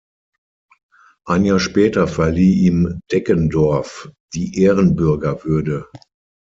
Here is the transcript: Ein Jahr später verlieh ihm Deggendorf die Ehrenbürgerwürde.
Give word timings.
Ein 1.27 1.45
Jahr 1.45 1.59
später 1.59 2.07
verlieh 2.07 2.65
ihm 2.65 3.01
Deggendorf 3.11 4.09
die 4.33 4.59
Ehrenbürgerwürde. 4.59 5.89